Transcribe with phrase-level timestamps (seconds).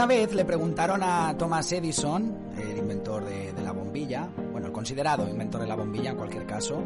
[0.00, 5.28] Una vez le preguntaron a Thomas Edison, el inventor de, la bombilla, bueno, el considerado
[5.28, 6.82] inventor de la bombilla en cualquier caso,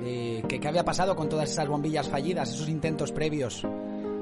[0.00, 3.66] eh, que qué había pasado con todas esas bombillas fallidas, esos intentos previos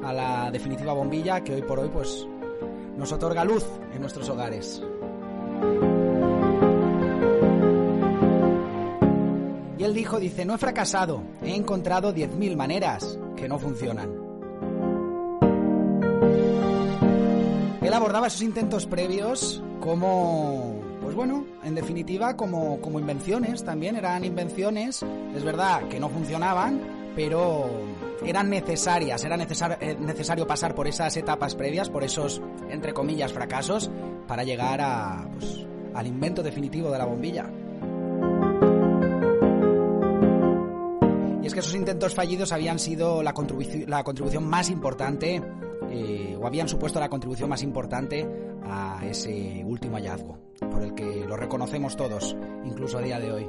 [0.02, 2.26] a la definitiva bombilla que hoy por hoy pues
[2.96, 4.82] nos otorga luz en nuestros hogares.
[9.76, 14.23] Y él dijo, dice, no he fracasado, he encontrado 10.000 maneras que no funcionan.
[17.94, 24.24] Él abordaba esos intentos previos como, pues bueno, en definitiva como, como invenciones también, eran
[24.24, 26.80] invenciones, es verdad que no funcionaban,
[27.14, 27.66] pero
[28.26, 33.32] eran necesarias, era necesar- eh, necesario pasar por esas etapas previas, por esos, entre comillas,
[33.32, 33.88] fracasos,
[34.26, 37.48] para llegar a, pues, al invento definitivo de la bombilla.
[41.42, 45.40] Y es que esos intentos fallidos habían sido la, contribuci- la contribución más importante,
[45.94, 48.28] eh, o habían supuesto la contribución más importante
[48.64, 53.48] a ese último hallazgo, por el que lo reconocemos todos, incluso a día de hoy.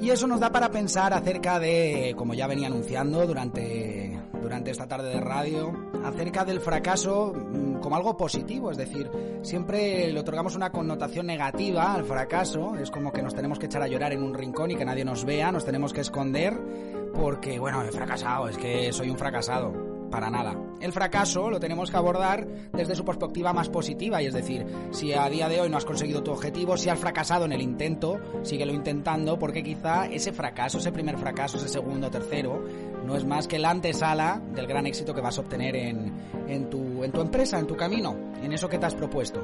[0.00, 4.86] Y eso nos da para pensar acerca de, como ya venía anunciando durante, durante esta
[4.86, 5.72] tarde de radio,
[6.04, 7.32] acerca del fracaso
[7.80, 9.10] como algo positivo, es decir,
[9.42, 13.82] siempre le otorgamos una connotación negativa al fracaso, es como que nos tenemos que echar
[13.82, 16.58] a llorar en un rincón y que nadie nos vea, nos tenemos que esconder
[17.14, 19.96] porque, bueno, he fracasado, es que soy un fracasado.
[20.10, 20.56] Para nada.
[20.80, 25.12] El fracaso lo tenemos que abordar desde su perspectiva más positiva, y es decir, si
[25.12, 28.20] a día de hoy no has conseguido tu objetivo, si has fracasado en el intento,
[28.42, 32.62] síguelo intentando, porque quizá ese fracaso, ese primer fracaso, ese segundo, tercero,
[33.04, 36.12] no es más que la antesala del gran éxito que vas a obtener en,
[36.46, 39.42] en, tu, en tu empresa, en tu camino, en eso que te has propuesto.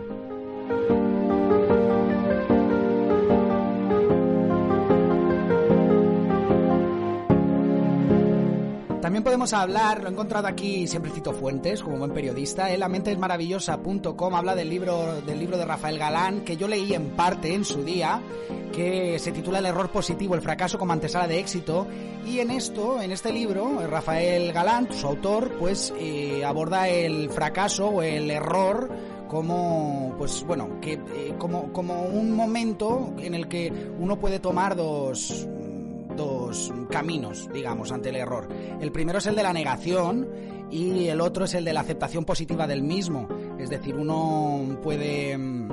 [9.03, 12.89] También podemos hablar, lo he encontrado aquí, siempre cito fuentes, como buen periodista, en la
[12.89, 17.65] mentesmaravillosa.com habla del libro, del libro de Rafael Galán, que yo leí en parte en
[17.65, 18.23] su día,
[18.73, 21.87] que se titula El error positivo, el fracaso como antesala de éxito,
[22.27, 27.89] y en esto, en este libro, Rafael Galán, su autor, pues eh, aborda el fracaso
[27.89, 28.91] o el error
[29.29, 34.77] como pues bueno que eh, como como un momento en el que uno puede tomar
[34.77, 35.49] dos
[36.17, 38.49] dos caminos, digamos, ante el error.
[38.81, 40.29] El primero es el de la negación
[40.71, 43.29] y el otro es el de la aceptación positiva del mismo.
[43.59, 45.72] Es decir, uno puede mm,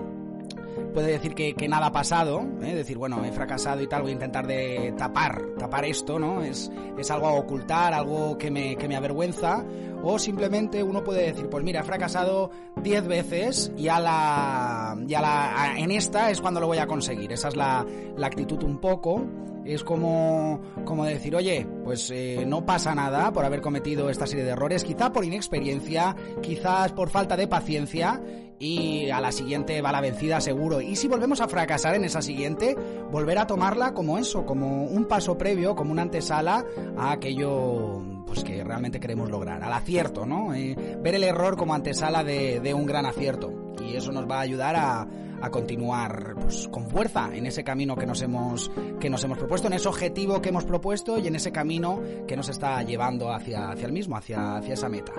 [0.93, 2.75] puede decir que, que nada ha pasado, ¿eh?
[2.75, 6.41] decir, bueno, he fracasado y tal, voy a intentar de tapar, tapar esto, ¿no?
[6.43, 9.63] Es, es algo a ocultar, algo que me, que me avergüenza,
[10.03, 12.49] o simplemente uno puede decir, pues mira, he fracasado
[12.81, 16.77] 10 veces y a la, y a la, a- en esta es cuando lo voy
[16.77, 17.31] a conseguir.
[17.33, 17.85] Esa es la,
[18.17, 19.25] la actitud un poco.
[19.69, 24.43] Es como, como decir, oye, pues eh, no pasa nada por haber cometido esta serie
[24.43, 28.19] de errores, quizá por inexperiencia, quizás por falta de paciencia,
[28.57, 30.81] y a la siguiente va la vencida seguro.
[30.81, 32.75] Y si volvemos a fracasar en esa siguiente,
[33.11, 36.65] volver a tomarla como eso, como un paso previo, como una antesala
[36.97, 40.53] a aquello pues que realmente queremos lograr, al acierto, ¿no?
[40.55, 43.73] Eh, ver el error como antesala de, de un gran acierto.
[43.87, 45.07] Y eso nos va a ayudar a,
[45.41, 49.67] a continuar pues, con fuerza en ese camino que nos hemos que nos hemos propuesto,
[49.67, 53.69] en ese objetivo que hemos propuesto y en ese camino que nos está llevando hacia,
[53.71, 55.13] hacia el mismo, hacia, hacia esa meta.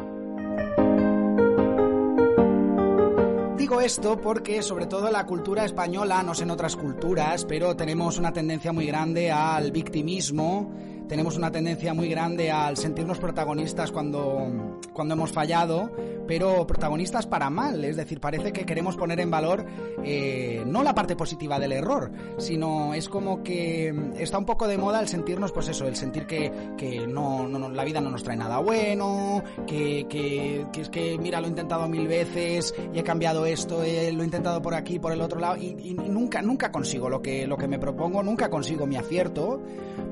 [3.57, 8.19] Digo esto porque sobre todo la cultura española, no sé en otras culturas, pero tenemos
[8.19, 10.73] una tendencia muy grande al victimismo,
[11.11, 15.91] tenemos una tendencia muy grande al sentirnos protagonistas cuando, cuando hemos fallado,
[16.29, 17.85] pero protagonistas para mal.
[17.85, 19.67] Es decir, parece que queremos poner en valor
[20.05, 24.79] eh, no la parte positiva del error, sino es como que está un poco de
[24.79, 28.23] moda el sentirnos, pues eso, el sentir que, que no, no, la vida no nos
[28.23, 33.01] trae nada bueno, que, que, que, es que, mira, lo he intentado mil veces y
[33.01, 35.95] he cambiado esto, eh, lo he intentado por aquí, por el otro lado, y, y,
[35.95, 39.61] nunca, nunca consigo lo que, lo que me propongo, nunca consigo mi acierto.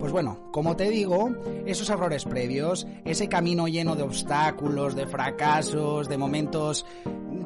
[0.00, 1.30] Pues bueno, como te digo,
[1.66, 6.84] esos errores previos, ese camino lleno de obstáculos, de fracasos, de momentos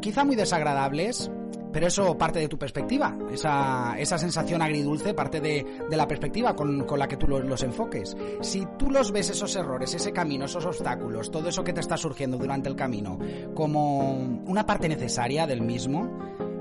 [0.01, 1.31] quizá muy desagradables,
[1.73, 6.55] pero eso parte de tu perspectiva, esa, esa sensación agridulce parte de, de la perspectiva
[6.55, 8.15] con, con, la que tú los, los, enfoques.
[8.43, 11.97] Si tú los ves esos errores, ese camino, esos obstáculos, todo eso que te está
[11.97, 13.19] surgiendo durante el camino,
[13.55, 14.13] como
[14.47, 16.11] una parte necesaria del mismo,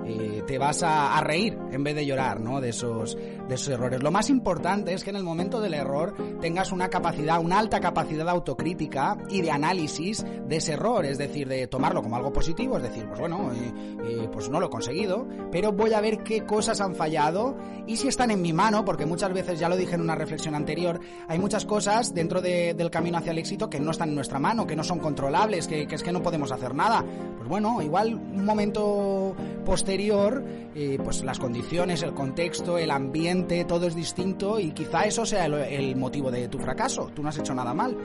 [0.06, 2.62] eh, te vas a, reír en vez de llorar, ¿no?
[2.62, 4.02] De esos, de esos errores.
[4.02, 7.80] Lo más importante es que en el momento del error tengas una capacidad, una alta
[7.80, 12.34] capacidad de autocrítica y de análisis de ese error, es decir, de tomarlo como algo
[12.34, 13.74] positivo, es decir, pues bueno, eh,
[14.06, 17.56] eh, pues no lo he conseguido, pero voy a ver qué cosas han fallado
[17.86, 20.56] y si están en mi mano, porque muchas veces, ya lo dije en una reflexión
[20.56, 24.16] anterior, hay muchas cosas dentro de, del camino hacia el éxito que no están en
[24.16, 27.04] nuestra mano, que no son controlables, que, que es que no podemos hacer nada.
[27.38, 30.44] Pues bueno, igual un momento posterior,
[30.76, 35.46] eh, pues las condiciones, el contexto, el ambiente, todo es distinto y quizá eso sea
[35.46, 37.12] el, motivo de tu fracaso.
[37.14, 37.98] Tú no has hecho nada mal.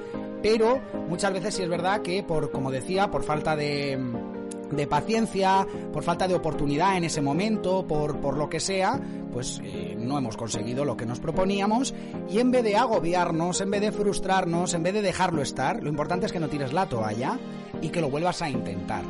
[0.43, 3.99] Pero muchas veces sí es verdad que por, como decía, por falta de,
[4.71, 9.01] de paciencia, por falta de oportunidad en ese momento, por, por lo que sea,
[9.33, 11.95] pues eh, no hemos conseguido lo que nos proponíamos
[12.31, 15.89] y en vez de agobiarnos, en vez de frustrarnos, en vez de dejarlo estar, lo
[15.89, 17.39] importante es que no tires la toalla
[17.81, 19.05] y que lo vuelvas a intentar.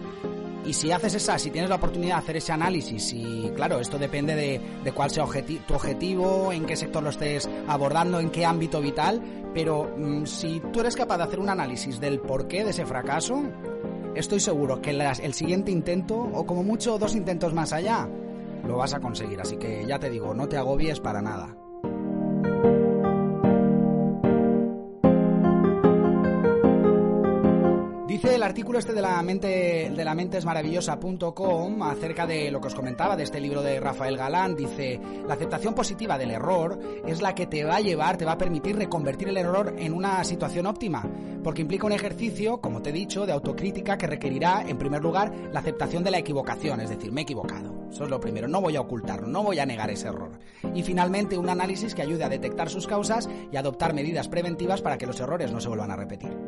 [0.67, 3.99] Y si haces esa, si tienes la oportunidad de hacer ese análisis, y claro, esto
[3.99, 8.45] depende de, de cuál sea tu objetivo, en qué sector lo estés abordando, en qué
[8.45, 9.23] ámbito vital,
[9.55, 13.45] pero mmm, si tú eres capaz de hacer un análisis del porqué de ese fracaso,
[14.17, 18.09] estoy seguro que el siguiente intento, o como mucho dos intentos más allá,
[18.67, 19.41] lo vas a conseguir.
[19.41, 21.55] Así que ya te digo, no te agobies para nada.
[28.47, 33.25] Artículo este de la mente de la mentesmaravillosa.com acerca de lo que os comentaba de
[33.25, 37.65] este libro de Rafael Galán, dice, la aceptación positiva del error es la que te
[37.65, 41.05] va a llevar, te va a permitir reconvertir el error en una situación óptima,
[41.43, 45.33] porque implica un ejercicio, como te he dicho, de autocrítica que requerirá, en primer lugar,
[45.53, 47.89] la aceptación de la equivocación, es decir, me he equivocado.
[47.91, 50.39] Eso es lo primero, no voy a ocultarlo, no voy a negar ese error.
[50.73, 54.99] Y finalmente, un análisis que ayude a detectar sus causas y adoptar medidas preventivas para
[54.99, 56.46] que los errores no se vuelvan a repetir.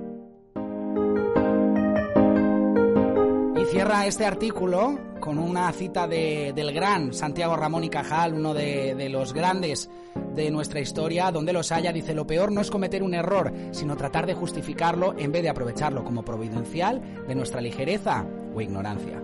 [3.79, 8.97] Cierra este artículo con una cita de, del gran Santiago Ramón y Cajal, uno de,
[8.97, 9.89] de, los grandes
[10.35, 13.97] de nuestra historia, donde los haya, dice, lo peor no es cometer un error, sino
[13.97, 19.23] tratar de justificarlo en vez de aprovecharlo como providencial de nuestra ligereza o ignorancia.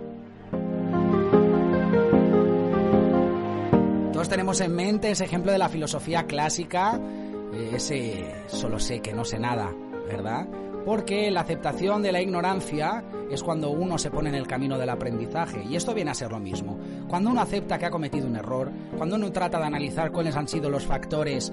[4.13, 6.97] Todos tenemos en mente ese ejemplo de la filosofía clásica,
[7.73, 9.69] ese solo sé que no sé nada,
[10.07, 10.47] ¿verdad?
[10.85, 14.89] Porque la aceptación de la ignorancia es cuando uno se pone en el camino del
[14.89, 16.77] aprendizaje y esto viene a ser lo mismo.
[17.07, 20.47] Cuando uno acepta que ha cometido un error, cuando uno trata de analizar cuáles han
[20.47, 21.51] sido los factores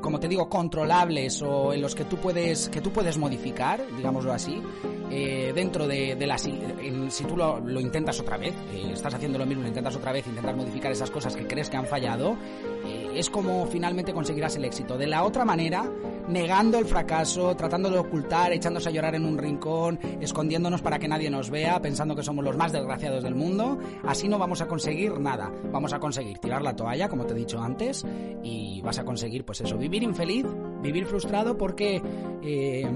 [0.00, 4.32] como te digo, controlables o en los que tú puedes, que tú puedes modificar, digámoslo
[4.32, 4.62] así,
[5.10, 6.36] eh, dentro de, de la...
[6.36, 9.96] En, si tú lo, lo, intentas otra vez, eh, estás haciendo lo mismo, lo intentas
[9.96, 12.36] otra vez, intentar modificar esas cosas que crees que han fallado,
[12.84, 14.98] eh, es como finalmente conseguirás el éxito.
[14.98, 15.90] De la otra manera,
[16.28, 21.08] negando el fracaso, tratando de ocultar, echándose a llorar en un rincón, escondiéndonos para que
[21.08, 24.66] nadie nos vea, pensando que somos los más desgraciados del mundo, así no vamos a
[24.66, 25.52] conseguir nada.
[25.72, 28.04] Vamos a conseguir tirar la toalla, como te he dicho antes,
[28.42, 30.46] y vas a conseguir, pues eso, vivir infeliz,
[30.82, 32.02] vivir frustrado porque,
[32.42, 32.86] eh,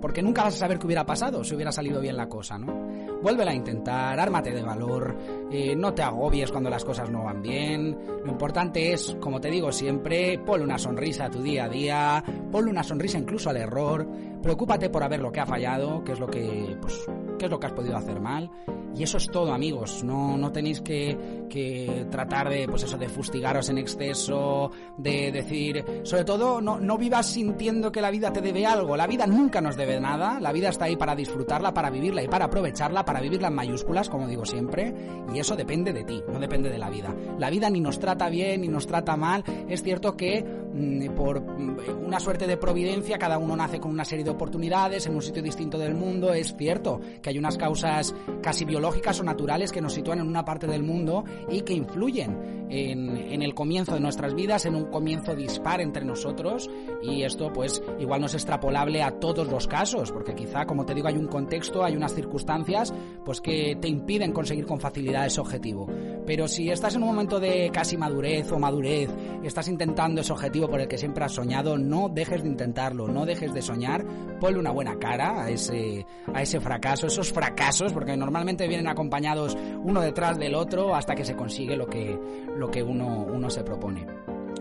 [0.00, 2.88] porque nunca vas a saber qué hubiera pasado si hubiera salido bien la cosa, ¿no?
[3.22, 5.16] Vuélvela a intentar, ármate de valor,
[5.50, 7.96] eh, no te agobies cuando las cosas no van bien.
[8.24, 12.24] Lo importante es, como te digo siempre, ponle una sonrisa a tu día a día,
[12.50, 14.08] ponle una sonrisa incluso al error,
[14.42, 17.06] preocúpate por ver lo que ha fallado, qué es lo que, pues,
[17.40, 18.50] qué es lo que has podido hacer mal.
[18.94, 20.04] Y eso es todo, amigos.
[20.04, 25.82] No, no tenéis que, que tratar de, pues eso, de fustigaros en exceso, de decir,
[26.02, 28.96] sobre todo, no, no vivas sintiendo que la vida te debe algo.
[28.96, 30.38] La vida nunca nos debe nada.
[30.38, 34.10] La vida está ahí para disfrutarla, para vivirla y para aprovecharla, para vivirla en mayúsculas,
[34.10, 34.94] como digo siempre.
[35.32, 37.14] Y eso depende de ti, no depende de la vida.
[37.38, 39.44] La vida ni nos trata bien ni nos trata mal.
[39.66, 44.24] Es cierto que mmm, por una suerte de providencia cada uno nace con una serie
[44.24, 46.34] de oportunidades en un sitio distinto del mundo.
[46.34, 50.44] Es cierto que hay unas causas casi biológicas o naturales que nos sitúan en una
[50.44, 54.86] parte del mundo y que influyen en, en el comienzo de nuestras vidas, en un
[54.86, 56.68] comienzo dispar entre nosotros
[57.02, 60.94] y esto pues igual no es extrapolable a todos los casos, porque quizá, como te
[60.94, 62.92] digo, hay un contexto, hay unas circunstancias
[63.24, 65.88] pues que te impiden conseguir con facilidad ese objetivo.
[66.30, 69.10] Pero si estás en un momento de casi madurez o madurez,
[69.42, 73.26] estás intentando ese objetivo por el que siempre has soñado, no dejes de intentarlo, no
[73.26, 74.06] dejes de soñar,
[74.38, 79.58] ponle una buena cara a ese, a ese fracaso, esos fracasos, porque normalmente vienen acompañados
[79.82, 82.16] uno detrás del otro hasta que se consigue lo que,
[82.56, 84.06] lo que uno, uno se propone.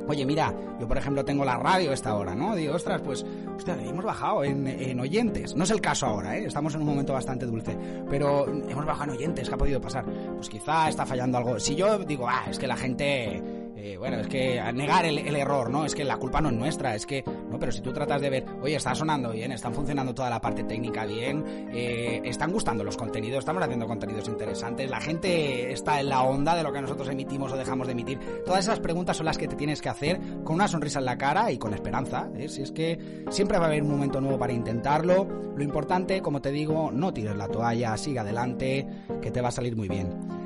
[0.10, 2.56] Oye, mira, yo por ejemplo tengo la radio esta hora, ¿no?
[2.56, 3.24] Digo, ostras, pues,
[3.56, 5.56] hostia, hemos bajado en, en, oyentes.
[5.56, 6.46] No es el caso ahora, ¿eh?
[6.46, 7.78] Estamos en un momento bastante dulce.
[8.10, 10.06] Pero hemos bajado en oyentes, ¿qué ha podido pasar?
[10.36, 11.60] Pues quizá está fallando algo.
[11.60, 15.70] Si yo digo, ah, es que la gente eh, bueno, es que negar el, error,
[15.70, 15.86] ¿no?
[15.86, 18.30] Es que la culpa no es nuestra, es que, no, pero si tú tratas de
[18.30, 22.84] ver, oye, está sonando bien, están funcionando toda la parte técnica bien, eh, están gustando
[22.84, 26.82] los contenidos, estamos haciendo contenidos interesantes, la gente está en la onda de lo que
[26.82, 28.20] nosotros emitimos o dejamos de emitir.
[28.46, 31.18] Todas esas preguntas son las que te tienes que hacer con una sonrisa en la
[31.18, 32.30] cara y con esperanza.
[32.36, 32.50] ¿eh?
[32.50, 35.26] Si es que siempre va a haber un momento nuevo para intentarlo.
[35.56, 38.86] Lo importante, como te digo, no tires la toalla, sigue adelante,
[39.22, 40.39] que te va a salir muy bien.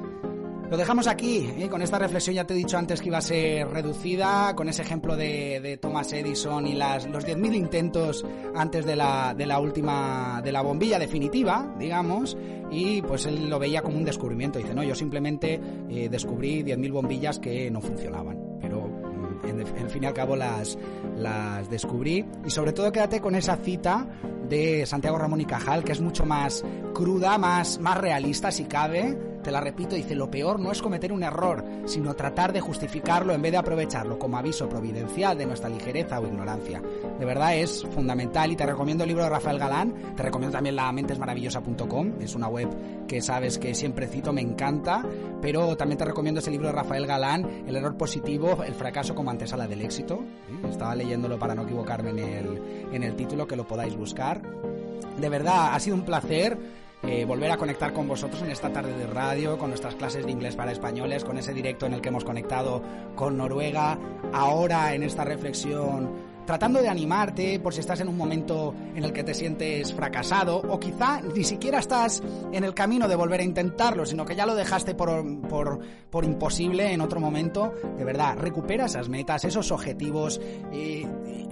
[0.70, 1.68] Lo dejamos aquí, ¿eh?
[1.70, 4.82] con esta reflexión ya te he dicho antes que iba a ser reducida, con ese
[4.82, 10.42] ejemplo de, Thomas Edison y las, los 10.000 intentos antes de la, de la última,
[10.44, 12.38] de la bombilla definitiva, digamos,
[12.72, 14.58] y pues él lo veía como un descubrimiento.
[14.58, 19.90] Dice, no, yo simplemente eh, descubrí 10.000 bombillas que no funcionaban, pero mm, en, en,
[19.90, 20.78] fin y al cabo las,
[21.18, 22.26] las descubrí.
[22.46, 24.08] Y sobre todo quédate con esa cita
[24.50, 29.33] de Santiago Ramón y Cajal, que es mucho más cruda, más, más realista si cabe
[29.44, 33.34] te la repito, dice, lo peor no es cometer un error, sino tratar de justificarlo
[33.34, 36.82] en vez de aprovecharlo como aviso providencial de nuestra ligereza o ignorancia.
[37.20, 40.76] De verdad es fundamental y te recomiendo el libro de Rafael Galán, te recomiendo también
[40.76, 42.70] la mentesmaravillosa.com, es una web
[43.08, 45.06] que sabes que siempre cito, me encanta,
[45.42, 49.30] pero también te recomiendo ese libro de Rafael Galán, El error positivo, el fracaso como
[49.30, 50.24] antesala del éxito.
[50.70, 52.62] Estaba leyéndolo para no equivocarme en el,
[52.94, 54.42] en el título, que lo podáis buscar.
[55.20, 56.58] De verdad, ha sido un placer
[57.04, 60.32] eh, volver a conectar con vosotros en esta tarde de radio, con nuestras clases de
[60.32, 62.82] inglés para españoles, con ese directo en el que hemos conectado
[63.16, 63.98] con Noruega,
[64.32, 69.14] ahora en esta reflexión tratando de animarte por si estás en un momento en el
[69.14, 72.22] que te sientes fracasado o quizá ni siquiera estás
[72.52, 76.26] en el camino de volver a intentarlo, sino que ya lo dejaste por, por, por
[76.26, 77.74] imposible en otro momento.
[77.98, 80.40] De verdad, recupera esas metas, esos objetivos,
[80.72, 81.08] eh,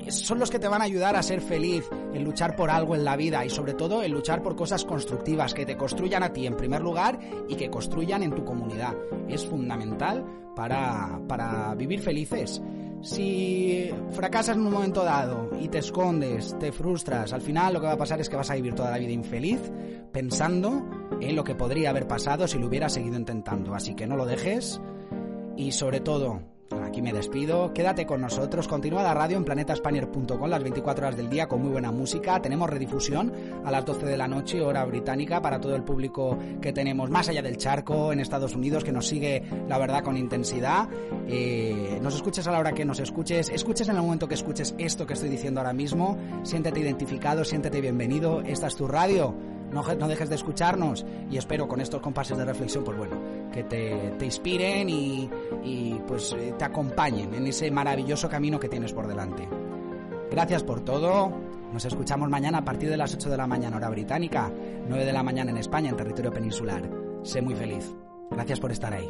[0.09, 3.03] son los que te van a ayudar a ser feliz, en luchar por algo en
[3.03, 6.45] la vida y sobre todo en luchar por cosas constructivas que te construyan a ti
[6.45, 8.95] en primer lugar y que construyan en tu comunidad.
[9.27, 12.61] Es fundamental para, para vivir felices.
[13.01, 17.87] Si fracasas en un momento dado y te escondes, te frustras, al final lo que
[17.87, 19.59] va a pasar es que vas a vivir toda la vida infeliz
[20.11, 20.87] pensando
[21.19, 23.73] en lo que podría haber pasado si lo hubieras seguido intentando.
[23.73, 24.79] Así que no lo dejes
[25.57, 26.41] y sobre todo
[26.91, 27.73] Aquí me despido.
[27.73, 28.67] Quédate con nosotros.
[28.67, 32.41] Continúa la radio en planetaspanier.com las 24 horas del día con muy buena música.
[32.41, 33.31] Tenemos redifusión
[33.63, 37.29] a las 12 de la noche, hora británica, para todo el público que tenemos más
[37.29, 40.89] allá del charco en Estados Unidos, que nos sigue, la verdad, con intensidad.
[41.29, 43.47] Eh, nos escuches a la hora que nos escuches.
[43.47, 46.17] Escuches en el momento que escuches esto que estoy diciendo ahora mismo.
[46.43, 48.41] Siéntete identificado, siéntete bienvenido.
[48.41, 49.33] Esta es tu radio
[49.71, 53.15] no, dejes de escucharnos y espero con estos compases de reflexión, pues bueno,
[53.51, 55.29] que te, te inspiren y,
[55.63, 59.47] y, pues eh, te acompañen en ese maravilloso camino que tienes por delante.
[60.29, 61.31] Gracias por todo.
[61.73, 64.51] Nos escuchamos mañana a partir de las 8 de la mañana hora británica,
[64.87, 66.89] 9 de la mañana en España, en territorio peninsular.
[67.23, 67.95] Sé muy feliz.
[68.29, 69.09] Gracias por estar ahí.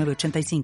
[0.09, 0.63] 85